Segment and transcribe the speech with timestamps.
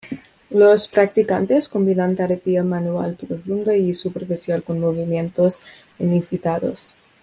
[0.49, 5.61] Los practicantes combinan terapia manual profunda y superficial con movimientos
[5.99, 6.95] incitados.